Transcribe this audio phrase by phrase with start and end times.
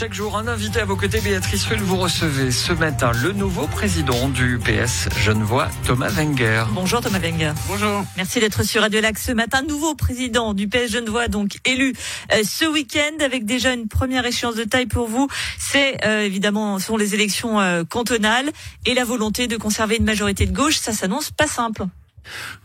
[0.00, 3.66] Chaque jour, un invité à vos côtés, Béatrice Rulle, vous recevez ce matin le nouveau
[3.66, 6.64] président du PS Genevois, Thomas Wenger.
[6.72, 7.52] Bonjour Thomas Wenger.
[7.68, 8.02] Bonjour.
[8.16, 9.60] Merci d'être sur Radio Lac ce matin.
[9.60, 11.92] Nouveau président du PS Genevois, donc élu
[12.32, 15.28] euh, ce week-end avec déjà une première échéance de taille pour vous.
[15.58, 18.52] C'est euh, évidemment sont les élections euh, cantonales
[18.86, 20.78] et la volonté de conserver une majorité de gauche.
[20.78, 21.84] Ça s'annonce pas simple.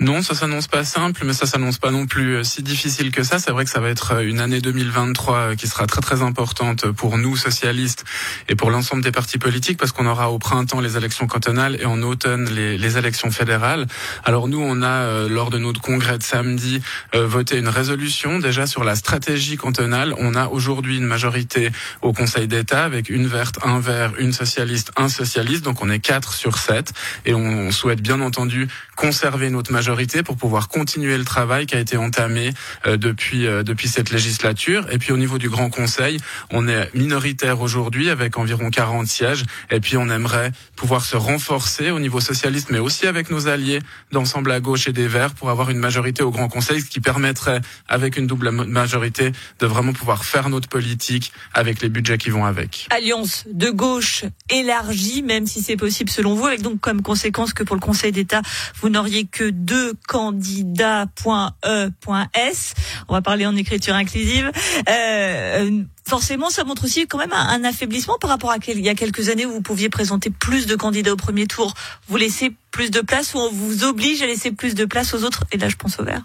[0.00, 3.22] Non, ça s'annonce pas simple, mais ça s'annonce pas non plus euh, si difficile que
[3.22, 3.38] ça.
[3.38, 6.22] C'est vrai que ça va être euh, une année 2023 euh, qui sera très très
[6.22, 8.04] importante pour nous socialistes
[8.48, 11.84] et pour l'ensemble des partis politiques parce qu'on aura au printemps les élections cantonales et
[11.84, 13.86] en automne les, les élections fédérales.
[14.24, 16.80] Alors nous, on a lors de notre congrès de samedi
[17.14, 20.14] voté une résolution déjà sur la stratégie cantonale.
[20.18, 24.92] On a aujourd'hui une majorité au Conseil d'État avec une verte, un vert, une socialiste,
[24.96, 25.64] un socialiste.
[25.64, 26.92] Donc on est quatre sur sept
[27.24, 31.80] et on souhaite bien entendu conserver notre majorité pour pouvoir continuer le travail qui a
[31.80, 32.52] été entamé
[32.86, 34.86] euh, depuis euh, depuis cette législature.
[34.90, 36.18] Et puis au niveau du Grand Conseil,
[36.50, 39.44] on est minoritaire aujourd'hui avec environ 40 sièges.
[39.70, 43.80] Et puis on aimerait pouvoir se renforcer au niveau socialiste, mais aussi avec nos alliés
[44.10, 47.00] d'ensemble à gauche et des Verts pour avoir une majorité au Grand Conseil, ce qui
[47.00, 52.30] permettrait, avec une double majorité, de vraiment pouvoir faire notre politique avec les budgets qui
[52.30, 52.86] vont avec.
[52.90, 57.62] Alliance de gauche élargie, même si c'est possible selon vous, avec donc comme conséquence que
[57.62, 58.42] pour le Conseil d'État,
[58.80, 62.74] vous n'auriez que deux candidats.e.s.
[63.08, 64.50] On va parler en écriture inclusive.
[64.88, 68.94] Euh, forcément, ça montre aussi quand même un, affaiblissement par rapport à il y a
[68.94, 71.74] quelques années où vous pouviez présenter plus de candidats au premier tour.
[72.08, 75.24] Vous laissez plus de place ou on vous oblige à laisser plus de place aux
[75.24, 75.44] autres?
[75.50, 76.22] Et là, je pense au vert.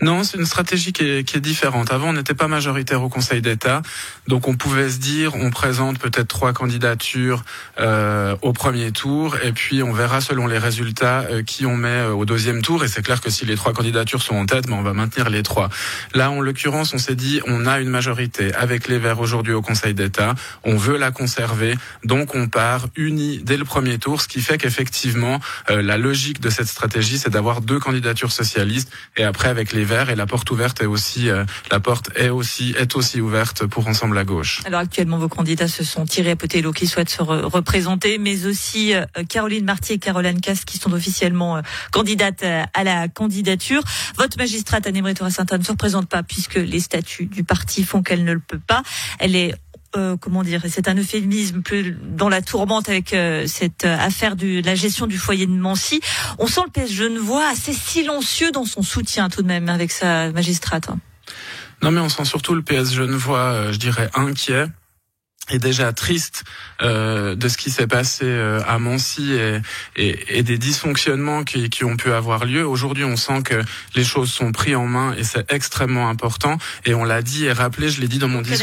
[0.00, 1.92] Non, c'est une stratégie qui est, qui est différente.
[1.92, 3.82] Avant, on n'était pas majoritaire au Conseil d'État,
[4.28, 7.42] donc on pouvait se dire, on présente peut-être trois candidatures
[7.80, 11.88] euh, au premier tour, et puis on verra selon les résultats euh, qui on met
[11.88, 12.84] euh, au deuxième tour.
[12.84, 15.30] Et c'est clair que si les trois candidatures sont en tête, ben on va maintenir
[15.30, 15.68] les trois.
[16.14, 19.62] Là, en l'occurrence, on s'est dit, on a une majorité avec les Verts aujourd'hui au
[19.62, 21.74] Conseil d'État, on veut la conserver,
[22.04, 25.40] donc on part unis dès le premier tour, ce qui fait qu'effectivement,
[25.70, 29.87] euh, la logique de cette stratégie, c'est d'avoir deux candidatures socialistes, et après avec les
[29.90, 33.88] et la porte ouverte est aussi euh, la porte est aussi est aussi ouverte pour
[33.88, 34.60] Ensemble à gauche.
[34.66, 38.92] Alors actuellement vos candidats se sont tirés à Potello qui souhaitent se représenter, mais aussi
[38.92, 42.44] euh, Caroline Marty et Caroline Cast qui sont officiellement euh, candidates
[42.74, 43.82] à la candidature.
[44.16, 48.24] Votre magistrate Anne-Emery Sainte ne se représente pas puisque les statuts du parti font qu'elle
[48.24, 48.82] ne le peut pas.
[49.18, 49.54] Elle est
[49.96, 54.36] euh, comment dire, c'est un euphémisme plus dans la tourmente avec euh, cette euh, affaire
[54.36, 56.00] de la gestion du foyer de Mancy.
[56.38, 60.30] On sent le PS Genevois assez silencieux dans son soutien tout de même avec sa
[60.30, 60.90] magistrate.
[61.80, 64.66] Non mais on sent surtout le PS Genevois, je dirais, inquiet
[65.50, 66.44] est déjà triste
[66.82, 69.60] euh, de ce qui s'est passé euh, à Mancy et,
[69.96, 72.66] et, et des dysfonctionnements qui, qui, ont pu avoir lieu.
[72.66, 73.62] Aujourd'hui, on sent que
[73.94, 76.58] les choses sont prises en main et c'est extrêmement important.
[76.84, 78.58] Et on l'a dit et rappelé, je l'ai dit dans mon discours.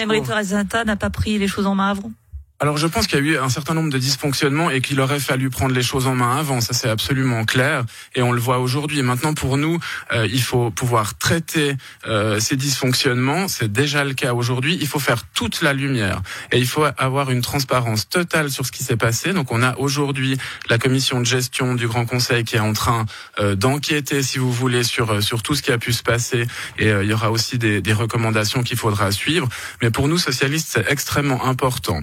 [0.85, 2.11] n'a pas pris les choses en main avant
[2.61, 5.19] alors je pense qu'il y a eu un certain nombre de dysfonctionnements et qu'il aurait
[5.19, 7.83] fallu prendre les choses en main avant, ça c'est absolument clair
[8.15, 9.01] et on le voit aujourd'hui.
[9.01, 9.77] Maintenant pour nous,
[10.13, 11.75] euh, il faut pouvoir traiter
[12.07, 16.21] euh, ces dysfonctionnements, c'est déjà le cas aujourd'hui, il faut faire toute la lumière
[16.53, 19.33] et il faut avoir une transparence totale sur ce qui s'est passé.
[19.33, 20.37] Donc on a aujourd'hui
[20.69, 23.05] la commission de gestion du Grand Conseil qui est en train
[23.37, 26.47] euh, d'enquêter, si vous voulez, sur, sur tout ce qui a pu se passer
[26.79, 29.49] et il y aura aussi des, des recommandations qu'il faudra suivre.
[29.81, 32.01] Mais pour nous, socialistes, c'est extrêmement important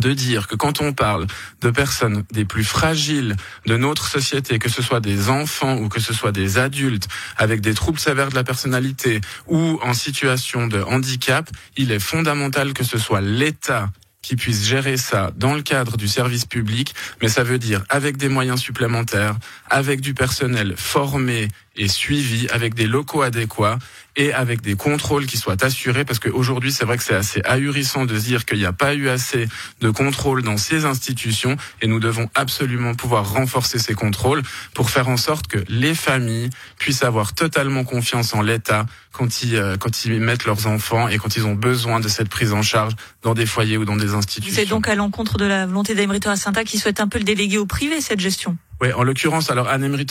[0.00, 1.26] de dire que quand on parle
[1.60, 3.36] de personnes des plus fragiles
[3.66, 7.60] de notre société, que ce soit des enfants ou que ce soit des adultes avec
[7.60, 12.84] des troubles sévères de la personnalité ou en situation de handicap, il est fondamental que
[12.84, 13.90] ce soit l'État
[14.26, 18.16] qui puisse gérer ça dans le cadre du service public, mais ça veut dire avec
[18.16, 19.36] des moyens supplémentaires,
[19.70, 21.46] avec du personnel formé
[21.76, 23.78] et suivi, avec des locaux adéquats
[24.16, 28.06] et avec des contrôles qui soient assurés, parce qu'aujourd'hui, c'est vrai que c'est assez ahurissant
[28.06, 29.46] de se dire qu'il n'y a pas eu assez
[29.80, 34.42] de contrôles dans ces institutions, et nous devons absolument pouvoir renforcer ces contrôles
[34.74, 39.56] pour faire en sorte que les familles puissent avoir totalement confiance en l'État quand ils,
[39.56, 42.62] euh, quand ils mettent leurs enfants et quand ils ont besoin de cette prise en
[42.62, 44.54] charge dans des foyers ou dans des institutions.
[44.54, 47.58] C'est donc à l'encontre de la volonté d'Aimeritora Sainta qui souhaite un peu le déléguer
[47.58, 48.56] au privé, cette gestion?
[48.82, 50.06] Oui, en l'occurrence, alors Anne-Emery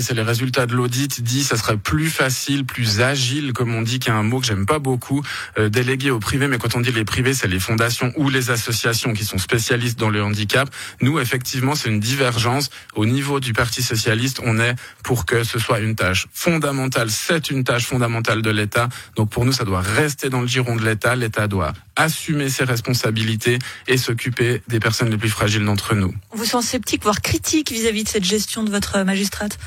[0.00, 3.98] c'est les résultats de l'audit, dit ça serait plus facile, plus agile, comme on dit,
[3.98, 5.22] qui est un mot que j'aime pas beaucoup,
[5.58, 8.50] euh, délégué au privé, mais quand on dit les privés, c'est les fondations ou les
[8.50, 10.70] associations qui sont spécialistes dans le handicap.
[11.02, 12.70] Nous, effectivement, c'est une divergence.
[12.94, 17.50] Au niveau du Parti Socialiste, on est pour que ce soit une tâche fondamentale, c'est
[17.50, 18.88] une tâche fondamentale de l'État.
[19.16, 21.16] Donc pour nous, ça doit rester dans le giron de l'État.
[21.16, 23.58] L'État doit assumer ses responsabilités
[23.88, 26.14] et s'occuper des personnes les plus fragiles d'entre nous.
[26.32, 29.58] Vous sent sceptique, voire critique vis-à-vis de cette gestion de votre magistrate?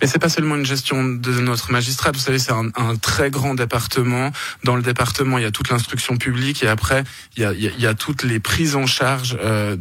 [0.00, 2.10] Mais c'est pas seulement une gestion de notre magistrat.
[2.12, 4.32] Vous savez, c'est un, un, très grand département.
[4.64, 7.04] Dans le département, il y a toute l'instruction publique et après,
[7.36, 9.76] il y a, il y a toutes les prises en charge euh,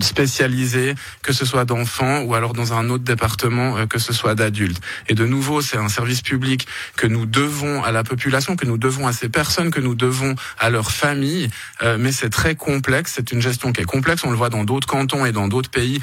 [0.00, 4.34] spécialisées, que ce soit d'enfants ou alors dans un autre département, euh, que ce soit
[4.34, 4.80] d'adultes.
[5.08, 6.66] Et de nouveau, c'est un service public
[6.96, 10.36] que nous devons à la population, que nous devons à ces personnes, que nous devons
[10.58, 11.50] à leurs familles.
[11.82, 13.14] Euh, mais c'est très complexe.
[13.16, 14.22] C'est une gestion qui est complexe.
[14.24, 16.00] On le voit dans d'autres cantons et dans d'autres pays.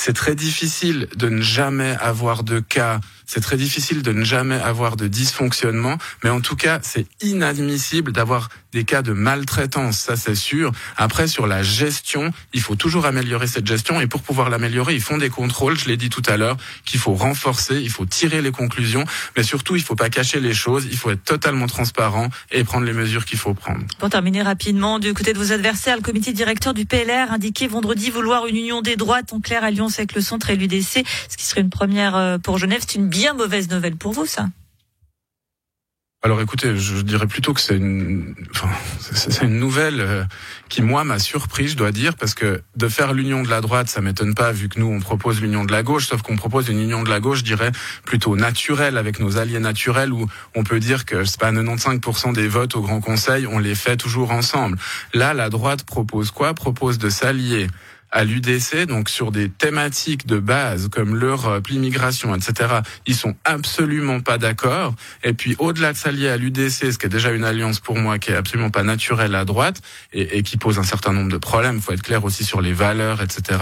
[0.00, 4.56] C'est très difficile de ne jamais avoir de cas c'est très difficile de ne jamais
[4.56, 10.16] avoir de dysfonctionnement, mais en tout cas, c'est inadmissible d'avoir des cas de maltraitance, ça
[10.16, 10.72] c'est sûr.
[10.96, 15.02] Après, sur la gestion, il faut toujours améliorer cette gestion, et pour pouvoir l'améliorer, ils
[15.02, 18.40] font des contrôles, je l'ai dit tout à l'heure, qu'il faut renforcer, il faut tirer
[18.40, 19.04] les conclusions,
[19.36, 22.86] mais surtout, il faut pas cacher les choses, il faut être totalement transparent et prendre
[22.86, 23.84] les mesures qu'il faut prendre.
[23.98, 28.10] Pour terminer rapidement, du côté de vos adversaires, le comité directeur du PLR indiquait vendredi
[28.10, 31.44] vouloir une union des droites en clair alliance avec le centre et l'UDC, ce qui
[31.44, 32.80] serait une première euh, pour Genève.
[32.86, 34.46] C'est une bien mauvaise nouvelle pour vous, ça.
[36.22, 38.68] Alors écoutez, je dirais plutôt que c'est une, enfin,
[39.00, 40.24] c'est une nouvelle euh,
[40.68, 43.88] qui moi m'a surpris, je dois dire, parce que de faire l'union de la droite,
[43.88, 46.68] ça m'étonne pas vu que nous on propose l'union de la gauche, sauf qu'on propose
[46.68, 47.72] une union de la gauche, je dirais
[48.04, 52.46] plutôt naturelle avec nos alliés naturels, où on peut dire que c'est pas 95% des
[52.46, 54.78] votes au Grand Conseil, on les fait toujours ensemble.
[55.12, 56.54] Là, la droite propose quoi?
[56.54, 57.66] Propose de s'allier
[58.10, 64.20] à l'UDC, donc sur des thématiques de base comme l'Europe, l'immigration, etc., ils sont absolument
[64.20, 64.94] pas d'accord.
[65.24, 68.18] Et puis au-delà de s'allier à l'UDC, ce qui est déjà une alliance pour moi
[68.18, 69.80] qui est absolument pas naturelle à droite
[70.12, 73.22] et, qui pose un certain nombre de problèmes, faut être clair aussi sur les valeurs,
[73.22, 73.58] etc.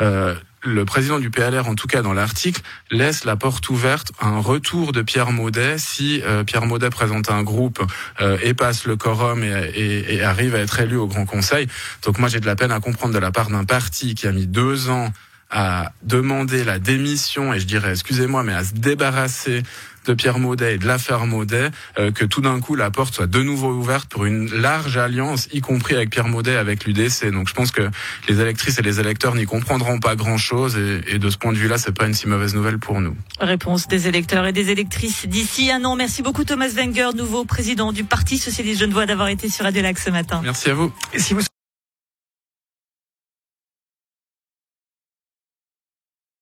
[0.00, 2.60] Euh, le président du PLR, en tout cas dans l'article,
[2.90, 7.30] laisse la porte ouverte à un retour de Pierre Maudet si euh, Pierre Maudet présente
[7.30, 7.82] un groupe
[8.20, 11.66] euh, et passe le quorum et, et, et, arrive à être élu au Grand Conseil.
[12.04, 14.32] Donc moi j'ai de la peine à comprendre de la part d'un parti qui a
[14.32, 15.12] mis deux ans
[15.52, 19.62] à demander la démission et je dirais, excusez-moi, mais à se débarrasser
[20.06, 23.26] de Pierre Maudet et de l'affaire Maudet, euh, que tout d'un coup la porte soit
[23.26, 27.30] de nouveau ouverte pour une large alliance, y compris avec Pierre Maudet, avec l'UDC.
[27.30, 27.88] Donc je pense que
[28.28, 31.58] les électrices et les électeurs n'y comprendront pas grand-chose et, et, de ce point de
[31.58, 33.16] vue-là, c'est pas une si mauvaise nouvelle pour nous.
[33.38, 35.94] Réponse des électeurs et des électrices d'ici un an.
[35.94, 39.98] Merci beaucoup Thomas Wenger, nouveau président du Parti Socialiste Genevois, d'avoir été sur Radio Lac
[39.98, 40.40] ce matin.
[40.42, 40.92] Merci à vous.
[41.12, 41.42] Et si vous